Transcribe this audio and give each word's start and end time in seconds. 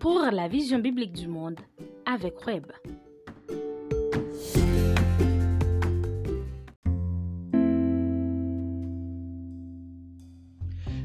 pour 0.00 0.18
la 0.32 0.48
vision 0.48 0.78
biblique 0.78 1.12
du 1.12 1.28
monde 1.28 1.60
avec 2.06 2.46
Web. 2.46 2.64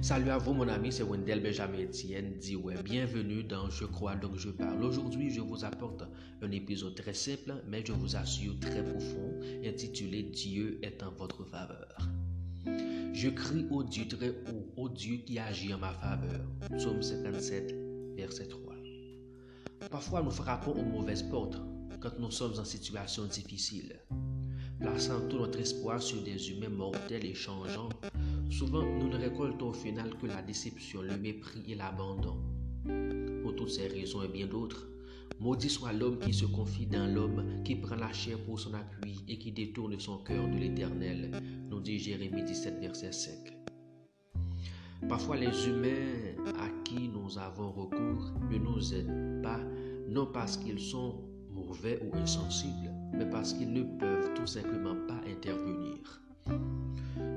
Salut 0.02 0.30
à 0.30 0.38
vous 0.38 0.54
mon 0.54 0.68
ami, 0.70 0.94
c'est 0.94 1.04
Wendell 1.04 1.44
Benjamin 1.44 1.80
Etienne, 1.84 2.36
dit 2.40 2.56
bienvenue 2.86 3.44
dans 3.44 3.70
Je 3.70 3.84
crois 3.84 4.16
donc 4.16 4.38
je 4.38 4.50
parle. 4.50 4.82
Aujourd'hui, 4.82 5.30
je 5.30 5.42
vous 5.42 5.66
apporte 5.66 6.04
un 6.42 6.52
épisode 6.52 6.96
très 6.96 7.14
simple, 7.14 7.54
mais 7.68 7.84
je 7.86 7.92
vous 7.92 8.16
assure 8.16 8.58
très 8.62 8.82
profond, 8.82 9.34
intitulé 9.66 10.24
Dieu 10.24 10.80
est 10.84 11.04
en 11.04 11.12
votre 11.12 11.44
faveur. 11.44 11.98
Je 13.14 13.28
crie 13.30 13.66
au 13.72 13.84
Dieu 13.84 14.08
très 14.08 14.30
haut, 14.30 14.72
au 14.78 14.88
Dieu 14.88 15.18
qui 15.18 15.38
agit 15.38 15.74
en 15.74 15.80
ma 15.80 15.92
faveur. 15.92 16.46
Psaume 16.78 17.02
57, 17.02 17.76
verset 18.16 18.48
3. 18.48 18.75
Parfois, 19.90 20.22
nous 20.22 20.32
frappons 20.32 20.72
aux 20.72 20.84
mauvaises 20.84 21.24
portes 21.24 21.62
quand 22.00 22.20
nous 22.20 22.32
sommes 22.32 22.60
en 22.60 22.66
situation 22.66 23.26
difficile, 23.26 24.00
plaçant 24.80 25.28
tout 25.28 25.38
notre 25.38 25.60
espoir 25.60 26.02
sur 26.02 26.22
des 26.22 26.52
humains 26.52 26.70
mortels 26.70 27.26
et 27.26 27.34
changeants. 27.34 27.90
Souvent, 28.50 28.84
nous 28.84 29.08
ne 29.08 29.18
récoltons 29.18 29.70
au 29.70 29.74
final 29.74 30.16
que 30.22 30.28
la 30.28 30.42
déception, 30.42 31.02
le 31.02 31.18
mépris 31.18 31.64
et 31.68 31.76
l'abandon. 31.76 32.38
Pour 33.42 33.56
toutes 33.56 33.72
ces 33.72 33.88
raisons 33.88 34.24
et 34.24 34.28
bien 34.28 34.48
d'autres, 34.48 34.88
maudit 35.40 35.70
soit 35.70 35.94
l'homme 35.94 36.20
qui 36.20 36.34
se 36.34 36.46
confie 36.46 36.86
dans 36.86 37.08
l'homme, 37.08 37.64
qui 37.64 37.76
prend 37.76 37.96
la 37.96 38.14
chair 38.14 38.38
pour 38.46 38.60
son 38.60 38.74
appui 38.74 39.24
et 39.28 39.38
qui 39.38 39.52
détourne 39.52 40.00
son 40.00 40.20
cœur 40.20 40.48
de 40.48 40.58
l'éternel, 40.58 41.32
nous 41.70 41.80
dit 41.80 42.00
Jérémie 42.00 42.44
17, 42.44 42.80
verset 42.80 43.12
5. 43.12 43.65
Parfois, 45.08 45.38
les 45.38 45.68
humains 45.68 46.36
à 46.60 46.70
qui 46.84 47.10
nous 47.10 47.38
avons 47.38 47.72
recours 47.72 48.34
ne 48.50 48.58
nous 48.58 48.94
aident 48.94 49.42
pas, 49.44 49.60
non 50.10 50.26
parce 50.26 50.58
qu'ils 50.58 50.80
sont 50.80 51.16
mauvais 51.52 52.00
ou 52.04 52.16
insensibles, 52.18 52.92
mais 53.14 53.30
parce 53.30 53.54
qu'ils 53.54 53.72
ne 53.72 53.84
peuvent 53.84 54.34
tout 54.34 54.48
simplement 54.48 54.96
pas 55.08 55.22
intervenir. 55.28 56.22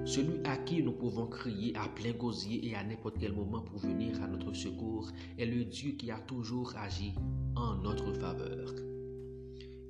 Celui 0.04 0.40
à 0.44 0.56
qui 0.56 0.82
nous 0.82 0.92
pouvons 0.92 1.26
crier 1.26 1.76
à 1.76 1.86
plein 1.88 2.12
gosier 2.12 2.66
et 2.66 2.74
à 2.74 2.82
n'importe 2.82 3.18
quel 3.20 3.32
moment 3.32 3.60
pour 3.60 3.78
venir 3.78 4.22
à 4.22 4.26
notre 4.26 4.54
secours 4.54 5.10
est 5.38 5.44
le 5.46 5.64
Dieu 5.64 5.92
qui 5.92 6.10
a 6.10 6.18
toujours 6.18 6.74
agi 6.76 7.12
en 7.54 7.74
notre 7.74 8.12
faveur. 8.14 8.97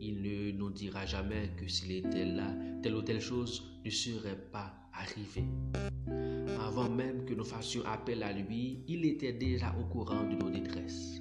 Il 0.01 0.23
ne 0.23 0.53
nous 0.53 0.71
dira 0.71 1.07
jamais 1.07 1.51
que 1.57 1.67
s'il 1.67 1.93
était 1.93 2.25
là, 2.25 2.55
telle 2.83 2.95
ou 2.95 3.03
telle 3.03 3.21
chose 3.21 3.81
ne 3.85 3.91
serait 3.91 4.39
pas 4.53 4.73
arrivée. 4.93 5.49
Avant 6.61 6.89
même 6.89 7.25
que 7.25 7.35
nous 7.35 7.45
fassions 7.45 7.85
appel 7.85 8.23
à 8.23 8.33
lui, 8.33 8.85
il 8.87 9.05
était 9.05 9.33
déjà 9.33 9.75
au 9.81 9.85
courant 9.85 10.25
de 10.25 10.37
nos 10.37 10.51
détresses. 10.51 11.21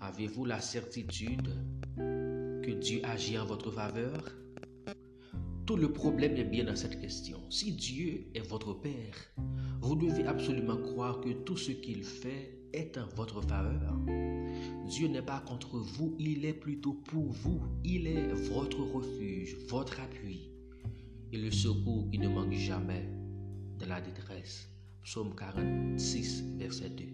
Avez-vous 0.00 0.44
la 0.44 0.60
certitude 0.60 1.48
que 1.96 2.70
Dieu 2.80 3.00
agit 3.04 3.38
en 3.38 3.46
votre 3.46 3.70
faveur? 3.70 4.34
Tout 5.70 5.76
le 5.76 5.92
problème 5.92 6.36
est 6.36 6.42
bien 6.42 6.64
dans 6.64 6.74
cette 6.74 7.00
question. 7.00 7.38
Si 7.48 7.70
Dieu 7.70 8.26
est 8.34 8.40
votre 8.40 8.74
Père, 8.74 9.14
vous 9.80 9.94
devez 9.94 10.26
absolument 10.26 10.76
croire 10.76 11.20
que 11.20 11.28
tout 11.28 11.56
ce 11.56 11.70
qu'il 11.70 12.02
fait 12.02 12.58
est 12.72 12.98
en 12.98 13.06
votre 13.14 13.40
faveur. 13.40 13.96
Dieu 14.88 15.06
n'est 15.06 15.22
pas 15.22 15.38
contre 15.46 15.78
vous, 15.78 16.16
il 16.18 16.44
est 16.44 16.54
plutôt 16.54 16.94
pour 16.94 17.30
vous. 17.30 17.62
Il 17.84 18.08
est 18.08 18.32
votre 18.32 18.80
refuge, 18.80 19.58
votre 19.68 20.00
appui 20.00 20.50
et 21.32 21.38
le 21.38 21.52
secours 21.52 22.10
qui 22.10 22.18
ne 22.18 22.26
manque 22.26 22.54
jamais 22.54 23.08
de 23.78 23.84
la 23.84 24.00
détresse. 24.00 24.68
Psaume 25.04 25.36
46, 25.36 26.46
verset 26.58 26.90
2. 26.90 27.04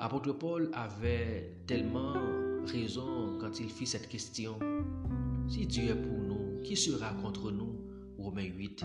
Apôtre 0.00 0.32
Paul 0.32 0.70
avait 0.72 1.58
tellement 1.66 2.14
raison 2.64 3.36
quand 3.38 3.60
il 3.60 3.68
fit 3.68 3.86
cette 3.86 4.08
question. 4.08 4.58
Si 5.46 5.66
Dieu 5.66 5.90
est 5.90 5.94
pour 5.94 6.16
nous, 6.16 6.41
qui 6.62 6.76
sera 6.76 7.12
contre 7.14 7.50
nous? 7.50 7.80
Romains 8.18 8.44
8, 8.44 8.84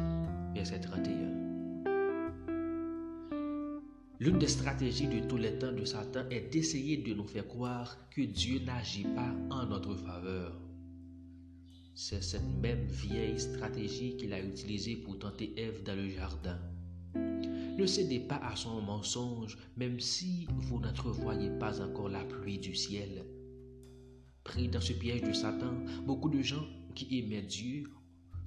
verset 0.54 0.80
31. 0.80 1.48
L'une 4.20 4.40
des 4.40 4.48
stratégies 4.48 5.08
de 5.08 5.28
tous 5.28 5.38
les 5.38 5.60
temps 5.60 5.72
de 5.72 5.86
Satan 5.86 6.24
est 6.32 6.52
d'essayer 6.52 6.98
de 6.98 7.14
nous 7.14 7.28
faire 7.28 7.48
croire 7.48 7.98
que 8.10 8.22
Dieu 8.22 8.60
n'agit 8.60 9.04
pas 9.04 9.36
en 9.52 9.68
notre 9.68 9.96
faveur. 9.96 10.60
C'est 11.94 12.24
cette 12.24 12.50
même 12.62 12.88
vieille 12.88 13.40
stratégie 13.40 14.18
qu'il 14.18 14.34
a 14.34 14.42
utilisée 14.42 14.96
pour 14.96 15.20
tenter 15.20 15.54
Ève 15.58 15.84
dans 15.84 15.96
le 15.96 16.10
jardin. 16.10 16.58
Ne 17.16 17.86
cédez 17.86 18.20
pas 18.20 18.38
à 18.38 18.56
son 18.56 18.82
mensonge, 18.82 19.58
même 19.76 20.00
si 20.00 20.48
vous 20.50 20.80
n'entrevoyez 20.80 21.52
pas 21.60 21.80
encore 21.82 22.10
la 22.10 22.24
pluie 22.24 22.58
du 22.58 22.76
ciel. 22.76 23.24
Pris 24.44 24.68
dans 24.68 24.82
ce 24.82 24.94
piège 24.94 25.22
de 25.22 25.34
Satan, 25.34 25.76
beaucoup 26.06 26.30
de 26.30 26.42
gens 26.42 26.66
qui 26.97 27.19
aimaient 27.19 27.44
Dieu 27.44 27.84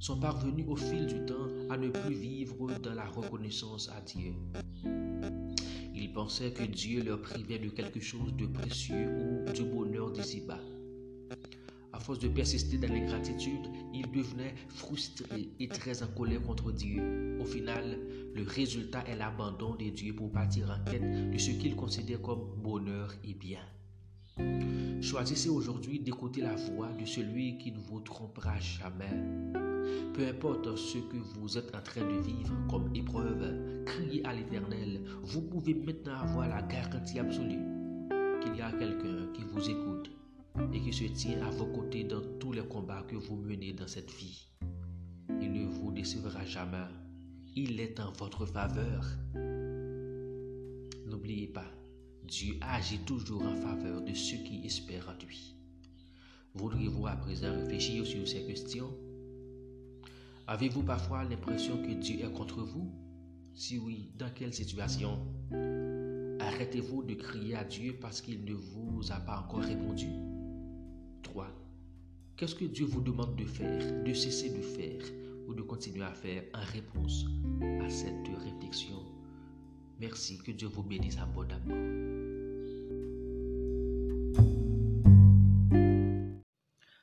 sont 0.00 0.18
parvenus 0.18 0.66
au 0.66 0.74
fil 0.74 1.06
du 1.06 1.24
temps 1.24 1.46
à 1.68 1.76
ne 1.76 1.88
plus 1.88 2.14
vivre 2.14 2.66
dans 2.80 2.94
la 2.94 3.06
reconnaissance 3.06 3.88
à 3.90 4.00
Dieu. 4.00 4.32
Ils 5.94 6.12
pensaient 6.12 6.52
que 6.52 6.64
Dieu 6.64 7.04
leur 7.04 7.22
privait 7.22 7.60
de 7.60 7.68
quelque 7.68 8.00
chose 8.00 8.34
de 8.34 8.46
précieux 8.46 9.08
ou 9.08 9.52
du 9.52 9.62
bonheur 9.62 10.10
d'ici-bas. 10.10 10.58
À 11.92 12.00
force 12.00 12.18
de 12.18 12.28
persister 12.28 12.76
dans 12.78 12.92
l'ingratitude, 12.92 13.68
ils 13.94 14.10
devenaient 14.10 14.54
frustrés 14.68 15.50
et 15.60 15.68
très 15.68 16.02
en 16.02 16.08
colère 16.08 16.42
contre 16.42 16.72
Dieu. 16.72 17.38
Au 17.40 17.44
final, 17.44 18.00
le 18.34 18.42
résultat 18.42 19.04
est 19.06 19.16
l'abandon 19.16 19.76
de 19.76 19.90
Dieu 19.90 20.12
pour 20.12 20.32
partir 20.32 20.70
en 20.70 20.90
quête 20.90 21.30
de 21.30 21.38
ce 21.38 21.52
qu'ils 21.52 21.76
considèrent 21.76 22.22
comme 22.22 22.50
bonheur 22.60 23.14
et 23.22 23.34
bien. 23.34 23.60
Choisissez 25.00 25.48
aujourd'hui 25.48 25.98
d'écouter 25.98 26.42
la 26.42 26.54
voix 26.54 26.92
de 26.92 27.06
celui 27.06 27.56
qui 27.56 27.72
ne 27.72 27.78
vous 27.78 28.00
trompera 28.00 28.58
jamais. 28.58 29.08
Peu 30.12 30.26
importe 30.28 30.76
ce 30.76 30.98
que 30.98 31.16
vous 31.16 31.56
êtes 31.56 31.74
en 31.74 31.80
train 31.80 32.02
de 32.02 32.20
vivre 32.20 32.54
comme 32.68 32.94
épreuve, 32.94 33.84
criez 33.86 34.24
à 34.26 34.34
l'Éternel. 34.34 35.00
Vous 35.22 35.40
pouvez 35.40 35.72
maintenant 35.72 36.18
avoir 36.18 36.48
la 36.48 36.60
garantie 36.62 37.18
absolue 37.18 37.64
qu'il 38.42 38.56
y 38.56 38.60
a 38.60 38.72
quelqu'un 38.72 39.28
qui 39.32 39.42
vous 39.44 39.70
écoute 39.70 40.10
et 40.74 40.80
qui 40.80 40.92
se 40.92 41.04
tient 41.04 41.40
à 41.46 41.50
vos 41.50 41.66
côtés 41.66 42.04
dans 42.04 42.22
tous 42.38 42.52
les 42.52 42.66
combats 42.66 43.04
que 43.08 43.16
vous 43.16 43.36
menez 43.36 43.72
dans 43.72 43.88
cette 43.88 44.10
vie. 44.10 44.48
Il 45.40 45.50
ne 45.52 45.66
vous 45.66 45.92
décevra 45.92 46.44
jamais. 46.44 46.76
Il 47.56 47.80
est 47.80 47.98
en 48.00 48.12
votre 48.12 48.44
faveur. 48.44 49.06
N'oubliez 51.06 51.48
pas, 51.48 51.66
Dieu 52.30 52.54
agit 52.60 53.00
toujours 53.00 53.42
en 53.42 53.56
faveur 53.56 54.02
de 54.02 54.14
ceux 54.14 54.36
qui 54.44 54.60
espèrent 54.64 54.89
Voudriez-vous 56.54 57.06
à 57.06 57.16
présent 57.16 57.52
réfléchir 57.52 58.04
sur 58.04 58.26
ces 58.26 58.44
questions? 58.44 58.92
Avez-vous 60.46 60.82
parfois 60.82 61.24
l'impression 61.24 61.76
que 61.80 61.92
Dieu 61.92 62.24
est 62.24 62.32
contre 62.32 62.62
vous? 62.62 62.90
Si 63.54 63.78
oui, 63.78 64.10
dans 64.18 64.30
quelle 64.34 64.52
situation? 64.52 65.18
Arrêtez-vous 66.40 67.04
de 67.04 67.14
crier 67.14 67.54
à 67.54 67.64
Dieu 67.64 67.96
parce 68.00 68.20
qu'il 68.20 68.44
ne 68.44 68.54
vous 68.54 69.12
a 69.12 69.20
pas 69.20 69.38
encore 69.38 69.62
répondu? 69.62 70.08
3. 71.22 71.46
Qu'est-ce 72.36 72.54
que 72.54 72.64
Dieu 72.64 72.86
vous 72.86 73.00
demande 73.02 73.36
de 73.36 73.44
faire, 73.44 74.02
de 74.02 74.12
cesser 74.12 74.50
de 74.50 74.62
faire 74.62 75.02
ou 75.46 75.54
de 75.54 75.62
continuer 75.62 76.04
à 76.04 76.14
faire 76.14 76.42
en 76.54 76.64
réponse 76.72 77.26
à 77.84 77.88
cette 77.88 78.26
réflexion? 78.42 78.98
Merci, 80.00 80.38
que 80.38 80.50
Dieu 80.50 80.68
vous 80.68 80.82
bénisse 80.82 81.18
abondamment. 81.18 82.39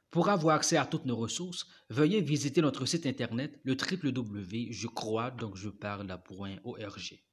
Pour 0.09 0.29
avoir 0.29 0.55
accès 0.55 0.77
à 0.77 0.85
toutes 0.85 1.05
nos 1.05 1.17
ressources, 1.17 1.67
veuillez 1.89 2.21
visiter 2.21 2.61
notre 2.61 2.85
site 2.85 3.05
internet 3.05 3.59
le 3.63 3.73
www.jecrois 3.73 5.31
donc 5.31 5.57
je 5.57 5.69
parle.org. 5.69 7.26